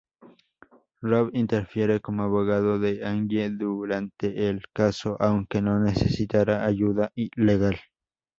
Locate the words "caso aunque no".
4.73-5.77